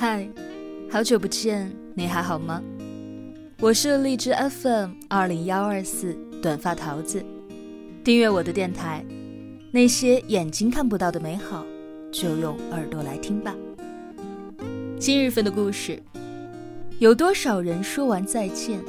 [0.00, 0.26] 嗨，
[0.90, 2.62] 好久不见，你还好吗？
[3.60, 7.22] 我是荔枝 FM 二零幺二四短发桃子，
[8.02, 9.04] 订阅我的电台，
[9.70, 11.66] 那些眼睛看不到的美好，
[12.10, 13.54] 就用耳朵来听吧。
[14.98, 16.02] 今日份的故事，
[16.98, 18.80] 有多少人说完再见，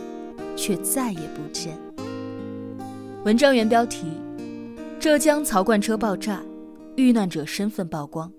[0.55, 1.77] 却再也不见？
[3.25, 4.05] 文章原标题：
[4.97, 6.41] 浙江槽罐车爆炸，
[6.95, 8.31] 遇难者身份曝光。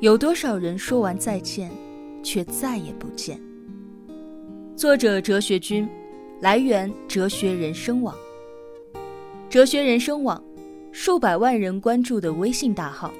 [0.00, 1.70] 有多少人说完再见，
[2.22, 3.40] 却再也不见？
[4.76, 5.88] 作者：哲学君，
[6.42, 8.14] 来源：哲学人生网。
[9.48, 10.42] 哲学人生网，
[10.92, 13.10] 数百万人关注的微信大号，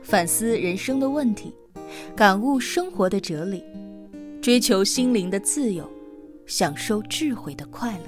[0.00, 1.52] 反思人生的问题，
[2.16, 3.62] 感悟生活的哲理，
[4.40, 5.86] 追求心灵的自由，
[6.46, 8.04] 享受智慧的快乐。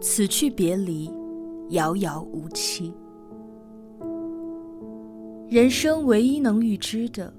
[0.00, 1.10] 此去别离，
[1.70, 2.94] 遥遥无期。
[5.48, 7.32] 人生唯一能预知的，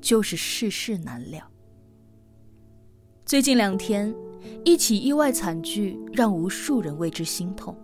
[0.00, 1.40] 就是世事难料。
[3.24, 4.12] 最近两天，
[4.64, 7.76] 一起意外惨剧让无数人为之心痛。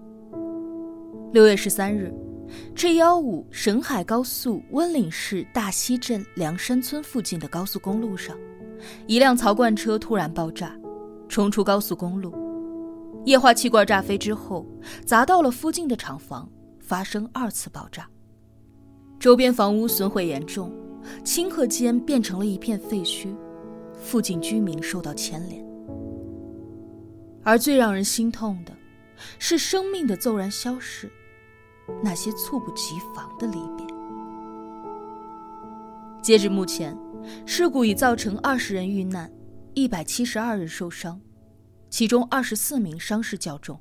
[1.33, 2.13] 六月十三日
[2.75, 8.37] ，G 幺五沈海高速温岭市大溪镇梁山村附近的高速公路上，
[9.07, 10.77] 一辆槽罐车突然爆炸，
[11.29, 12.35] 冲出高速公路，
[13.25, 14.67] 液化气罐炸飞之后，
[15.07, 18.11] 砸到了附近的厂房，发生二次爆炸。
[19.19, 20.73] 周边房屋损毁严重，
[21.25, 23.35] 顷刻间变成了一片废墟，
[24.01, 25.67] 附近居民受到牵连。
[27.43, 28.73] 而最让人心痛的，
[29.41, 31.11] 是生命的骤然消逝，
[32.01, 33.85] 那些猝不及防的离别。
[36.23, 36.97] 截至目前，
[37.45, 39.33] 事故已造成二十人遇难，
[39.75, 41.21] 一百七十二人受伤，
[41.91, 43.81] 其中二十四名伤势较重。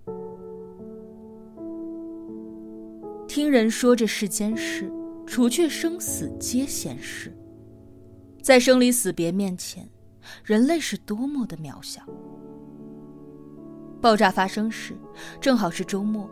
[3.28, 4.92] 听人说这世间事。
[5.28, 7.36] 除却生死皆闲事，
[8.42, 9.88] 在生离死别面前，
[10.44, 12.02] 人类是多么的渺小。
[14.02, 14.96] 爆炸发生时，
[15.42, 16.30] 正好是周末，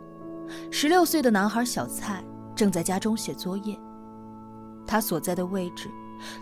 [0.70, 2.24] 十六岁的男孩小蔡
[2.54, 3.78] 正在家中写作业，
[4.86, 5.90] 他所在的位置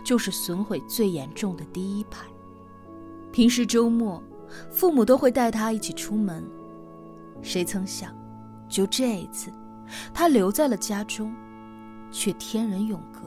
[0.03, 2.25] 就是损毁最严重的第一排。
[3.33, 4.23] 平时周末，
[4.71, 6.41] 父母都会带他一起出门，
[7.41, 8.15] 谁曾想，
[8.69, 9.51] 就这一次，
[10.13, 11.35] 他留在了家中。
[12.15, 13.19] 却天人永隔，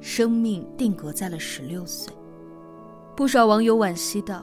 [0.00, 2.10] 生命定格在了十六岁。
[3.14, 4.42] 不少网友惋惜道：“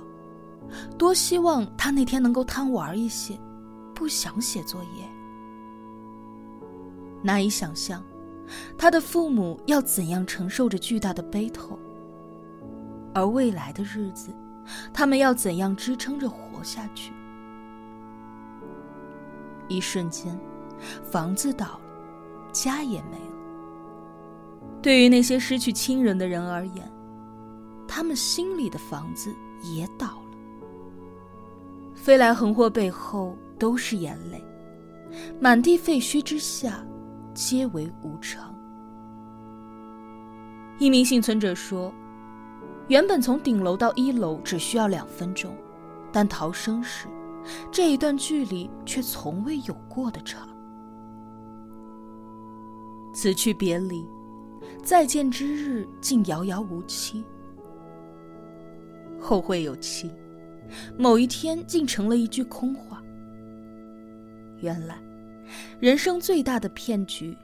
[0.96, 3.36] 多希望他那天能够贪玩一些，
[3.96, 5.10] 不想写作业。”
[7.24, 8.04] 难以想象，
[8.78, 11.80] 他的父母要怎样承受着巨大的悲痛，
[13.12, 14.30] 而未来的日子，
[14.94, 17.12] 他们要怎样支撑着活下去？
[19.68, 20.40] 一瞬间，
[21.04, 21.82] 房子倒了，
[22.52, 23.31] 家也没了。
[24.82, 26.92] 对于那些失去亲人的人而言，
[27.88, 29.32] 他们心里的房子
[29.62, 30.38] 也倒了。
[31.94, 34.44] 飞来横祸背后都是眼泪，
[35.40, 36.84] 满地废墟之下，
[37.34, 38.56] 皆为无常。
[40.80, 41.94] 一名幸存者说
[42.90, 45.56] ：“原本从顶楼到一楼只需要两分钟，
[46.12, 47.08] 但逃生时，
[47.72, 50.48] 这一段距离却从未有过的长。
[53.14, 54.04] 此去别离。”
[54.84, 57.24] 再见之日竟遥遥无期，
[59.20, 60.12] 后会有期，
[60.98, 63.02] 某一天竟成了一句空话。
[64.60, 65.02] 原来，
[65.80, 67.38] 人生最大的骗局，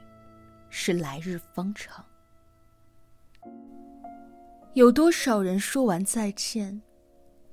[0.70, 2.04] 是来日方长。
[4.74, 6.80] 有多少人说完再见，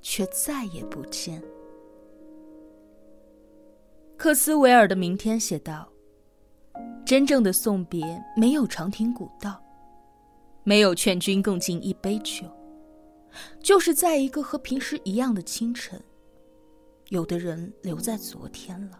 [0.01, 1.41] 却再也不见？
[4.15, 5.89] 克斯维尔的《明天》写道
[7.05, 9.61] ：“真正的送别，没有长亭古道。”
[10.67, 12.43] 没有劝君更尽一杯酒，
[13.61, 16.01] 就是在一个和平时一样的清晨，
[17.09, 18.99] 有的人留在昨天了。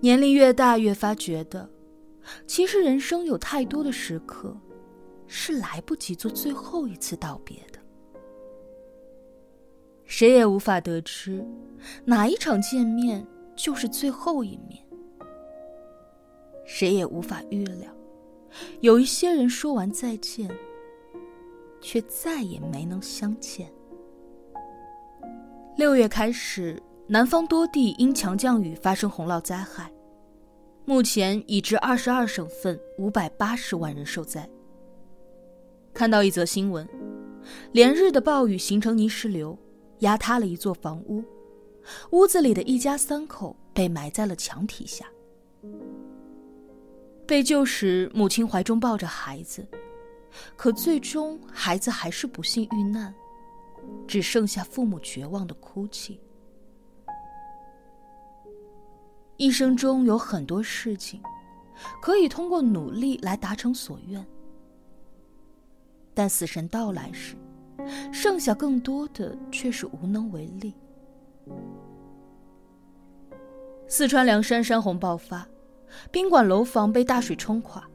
[0.00, 1.66] 年龄越大，越发觉得，
[2.46, 4.54] 其实人生有太多的时刻，
[5.26, 7.78] 是来不及做最后一次道别的。
[10.04, 11.42] 谁也无法得知，
[12.04, 14.83] 哪一场见面就是最后一面。
[16.64, 17.90] 谁也无法预料。
[18.80, 20.48] 有一些人说完再见，
[21.80, 23.72] 却再也没能相见。
[25.76, 29.92] 六月开始，南方多地因强降雨发生洪涝灾害，
[30.84, 34.48] 目前已致二十二省份五百八十万人受灾。
[35.92, 36.88] 看到一则新闻，
[37.72, 39.58] 连日的暴雨形成泥石流，
[39.98, 41.24] 压塌了一座房屋，
[42.10, 45.06] 屋子里的一家三口被埋在了墙体下。
[47.26, 49.66] 被救时，母亲怀中抱着孩子，
[50.56, 53.14] 可最终孩子还是不幸遇难，
[54.06, 56.20] 只剩下父母绝望的哭泣。
[59.36, 61.22] 一生中有很多事情，
[62.00, 64.24] 可以通过努力来达成所愿，
[66.12, 67.36] 但死神到来时，
[68.12, 70.74] 剩下更多的却是无能为力。
[73.88, 75.48] 四川凉山山洪爆发。
[76.10, 77.88] 宾馆楼房被大水冲垮，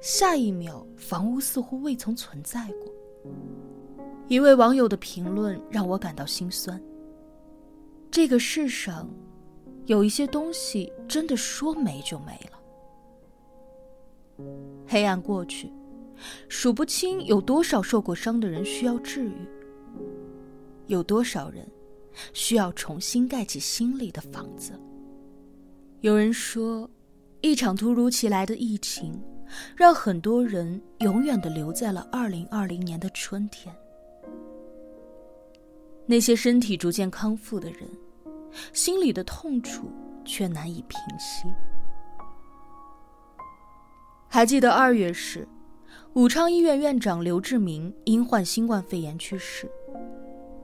[0.00, 3.32] 下一秒房屋似乎未曾存在过。
[4.28, 6.80] 一位网友的评论让我感到心酸。
[8.10, 9.08] 这个世上，
[9.86, 12.58] 有一些东西真的说没就没了。
[14.86, 15.72] 黑暗过去，
[16.48, 19.48] 数不清有多少受过伤的人需要治愈，
[20.86, 21.66] 有多少人
[22.32, 24.72] 需要重新盖起心里的房子。
[26.00, 26.88] 有人说，
[27.40, 29.20] 一场突如其来的疫情，
[29.74, 33.74] 让很多人永远的留在了二零二零年的春天。
[36.06, 37.80] 那些身体逐渐康复的人，
[38.72, 39.90] 心里的痛楚
[40.24, 41.48] 却难以平息。
[44.28, 45.48] 还记得二月时，
[46.12, 49.68] 武昌医院院长刘志明因患新冠肺炎去世，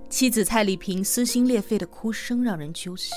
[0.09, 3.11] 妻子蔡丽萍撕心裂肺的哭声让人揪心。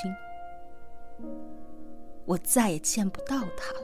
[2.28, 3.82] 我再也见不到他了。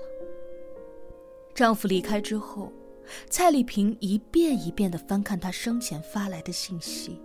[1.56, 2.72] 丈夫离开之后，
[3.30, 7.19] 蔡丽萍一遍一遍的翻看他生前发来的信息。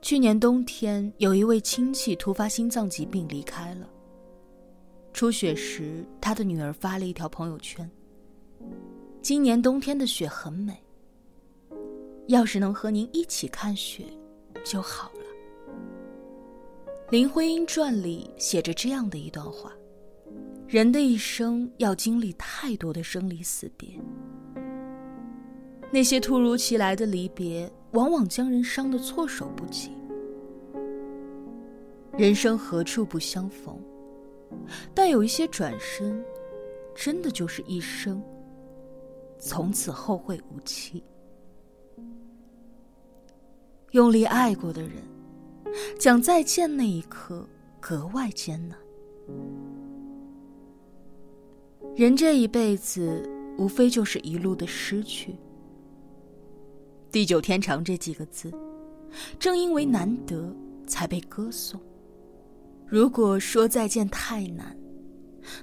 [0.00, 3.88] 去年冬天，有一位亲戚突发心脏疾病离开了。
[5.12, 7.90] 初雪时，他的女儿发了一条朋友圈
[9.20, 10.80] ：“今年冬天的雪很美，
[12.28, 14.04] 要是能和您一起看雪，
[14.64, 15.10] 就好。”
[17.10, 19.72] 《林徽因传》里写着这样的一段话：
[20.66, 23.98] 人的一生要经历太多的生离死别，
[25.90, 29.90] 那些突如其来的离别，往往将人伤得措手不及。
[32.12, 33.80] 人生何处不相逢？
[34.94, 36.22] 但有一些转身，
[36.94, 38.22] 真的就是一生，
[39.38, 41.02] 从此后会无期。
[43.92, 44.90] 用力爱过的人。
[45.98, 47.46] 讲再见那一刻
[47.80, 48.78] 格外艰难。
[51.96, 53.28] 人这一辈子，
[53.58, 55.34] 无非就是一路的失去。
[57.10, 58.52] 地久天长这几个字，
[59.38, 60.54] 正因为难得，
[60.86, 61.80] 才被歌颂。
[62.86, 64.76] 如果说再见太难，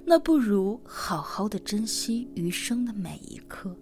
[0.03, 3.75] 那不如好好的珍惜余生的每一刻。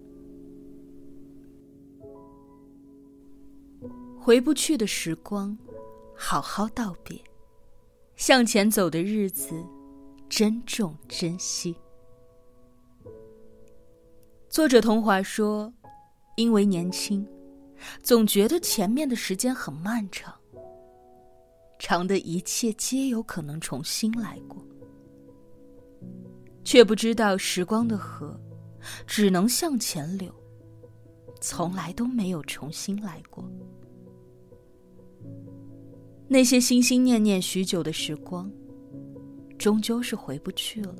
[4.18, 5.56] 回不去的时光。
[6.16, 7.20] 好好道别，
[8.16, 9.52] 向前走的日子，
[10.28, 11.76] 珍重珍惜。
[14.48, 15.72] 作者童华说
[16.36, 17.26] ：“因为年轻，
[18.02, 20.32] 总觉得前面的时间很漫长，
[21.78, 24.64] 长的一切皆有可能重新来过，
[26.62, 28.40] 却不知道时光的河
[29.06, 30.32] 只能向前流，
[31.40, 33.44] 从来都没有重新来过。”
[36.26, 38.50] 那些心心念念许久的时光，
[39.58, 40.94] 终究是回不去了。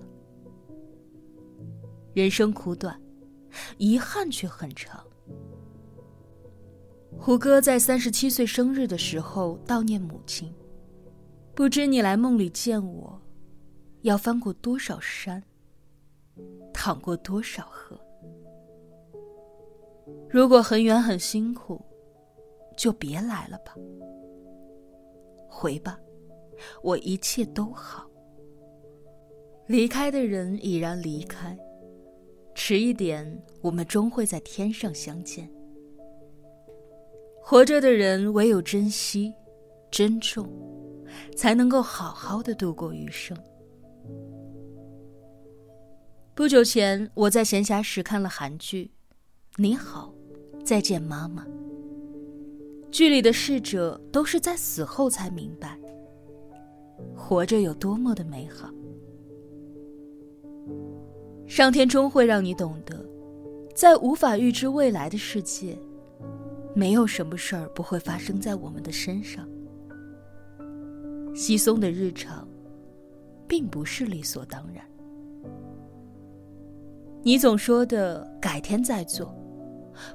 [2.12, 3.00] 人生苦短，
[3.78, 5.04] 遗憾却很长。
[7.16, 10.52] 胡歌在三十七岁生日的时候悼念母亲，
[11.54, 13.20] 不知你来梦里见我，
[14.02, 15.42] 要翻过多少山，
[16.72, 17.98] 淌过多少河。
[20.28, 21.80] 如果很远很辛苦，
[22.76, 23.74] 就别来了吧。
[25.54, 25.98] 回吧，
[26.82, 28.10] 我一切都好。
[29.68, 31.56] 离开的人已然离开，
[32.54, 35.48] 迟一点，我们终会在天上相见。
[37.40, 39.32] 活着的人唯有珍惜、
[39.90, 40.48] 珍重，
[41.36, 43.36] 才能够好好的度过余生。
[46.34, 48.90] 不久前，我在闲暇时看了韩剧
[49.62, 50.12] 《你好，
[50.64, 51.44] 再见妈妈》。
[52.94, 55.76] 剧里的逝者都是在死后才明白，
[57.12, 58.70] 活着有多么的美好。
[61.44, 63.04] 上天终会让你懂得，
[63.74, 65.76] 在无法预知未来的世界，
[66.72, 69.44] 没有什么事儿不会发生在我们的身上。
[71.34, 72.46] 稀松的日常，
[73.48, 74.84] 并不是理所当然。
[77.24, 79.34] 你总说的改天再做，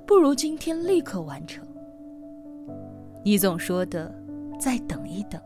[0.08, 1.68] 不如今天立刻完成。
[3.24, 4.14] 你总说的
[4.60, 5.40] “再等一等”，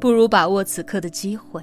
[0.00, 1.62] 不如把握此刻的机会。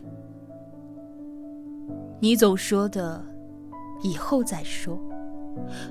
[2.20, 3.24] 你总说的
[4.04, 5.00] “以后再说”，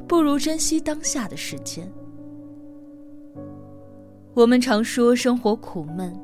[0.07, 1.91] 不如珍惜当下的时间。
[4.33, 6.17] 我们常说生活苦闷，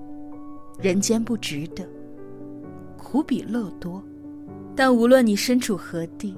[0.78, 1.85] 人间不值得，
[2.97, 4.02] 苦比乐多。
[4.76, 6.37] 但无论你身处何地，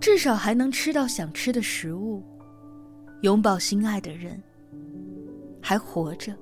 [0.00, 2.22] 至少还能吃到想吃的食物，
[3.20, 4.42] 拥抱心爱的人，
[5.68, 6.34] 还活着，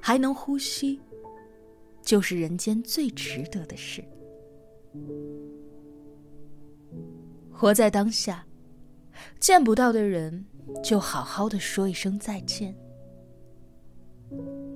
[0.00, 1.00] 还能呼吸，
[2.00, 4.04] 就是人间最值得的事。
[7.50, 8.46] 活在当下，
[9.40, 10.46] 见不到的人，
[10.80, 12.72] 就好好的说一声再见。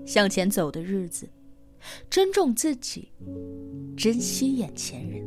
[0.05, 1.31] 向前走的日子，
[2.11, 3.13] 珍重自己，
[3.97, 5.25] 珍惜眼前人。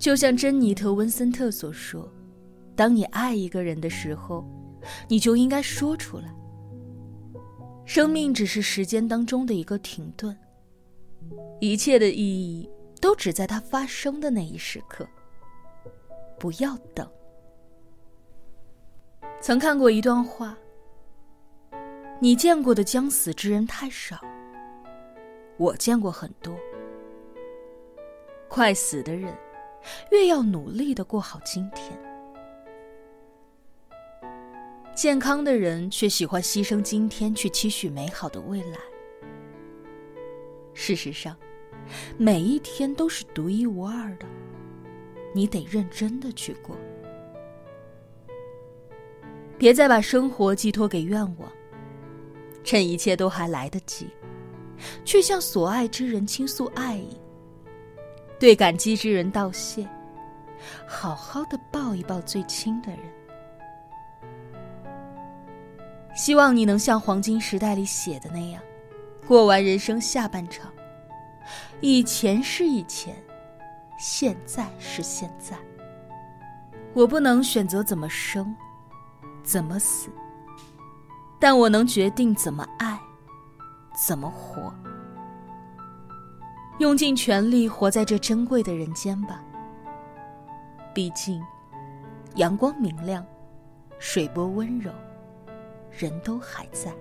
[0.00, 2.12] 就像珍妮特·温森特所说
[2.74, 4.44] ：“当你爱一个人的时候，
[5.08, 6.34] 你就应该说出来。
[7.86, 10.36] 生命只是时间当中的一个停顿，
[11.60, 12.68] 一切的意义
[13.00, 15.06] 都只在它发生的那一时刻。”
[16.38, 17.08] 不要等。
[19.40, 20.56] 曾看过一段话：
[22.20, 24.20] 你见过的将死之人太少，
[25.56, 26.54] 我见过很多。
[28.48, 29.34] 快死的人，
[30.10, 31.96] 越要努力的过好今天；
[34.94, 38.78] 健康的人却喜欢牺牲今天去期许美好的未来。
[40.72, 41.36] 事实上，
[42.16, 44.26] 每一天都是独一无二的。
[45.34, 46.76] 你得认真的去过，
[49.58, 51.50] 别再把生活寄托给愿望。
[52.62, 54.06] 趁一切都还来得及，
[55.04, 57.20] 去向所爱之人倾诉爱意，
[58.38, 59.86] 对感激之人道谢，
[60.86, 63.23] 好好的抱一抱最亲的人。
[66.14, 68.62] 希望你能像黄金时代里写的那样，
[69.26, 70.70] 过完人生下半场。
[71.80, 73.14] 以前是以前。
[73.96, 75.56] 现在是现在，
[76.92, 78.54] 我不能选择怎么生，
[79.44, 80.10] 怎么死，
[81.38, 82.98] 但我能决定怎么爱，
[84.06, 84.74] 怎么活。
[86.78, 89.40] 用尽全力活在这珍贵的人间吧。
[90.92, 91.40] 毕竟，
[92.34, 93.24] 阳光明亮，
[94.00, 94.90] 水波温柔，
[95.96, 96.92] 人都还在。